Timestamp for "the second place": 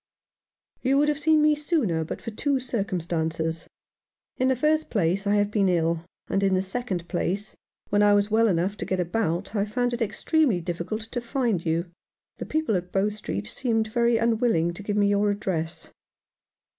6.55-7.55